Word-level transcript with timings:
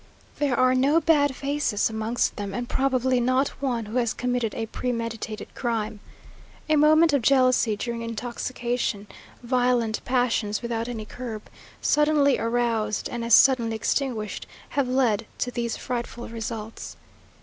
There 0.39 0.59
are 0.59 0.73
no 0.73 0.99
bad 0.99 1.35
faces 1.35 1.87
amongst 1.87 2.35
them; 2.35 2.55
and 2.55 2.67
probably 2.67 3.19
not 3.19 3.49
one 3.61 3.85
who 3.85 3.97
has 3.97 4.15
committed 4.15 4.55
a 4.55 4.65
premeditated 4.65 5.53
crime. 5.53 5.99
A 6.67 6.75
moment 6.75 7.13
of 7.13 7.21
jealousy 7.21 7.75
during 7.77 8.01
intoxication, 8.01 9.05
violent 9.43 10.03
passions 10.03 10.63
without 10.63 10.87
any 10.87 11.05
curb, 11.05 11.43
suddenly 11.83 12.39
aroused 12.39 13.09
and 13.09 13.23
as 13.23 13.35
suddenly 13.35 13.75
extinguished, 13.75 14.47
have 14.69 14.87
led 14.87 15.27
to 15.37 15.51
these 15.51 15.77
frightful 15.77 16.27
results. 16.29 16.97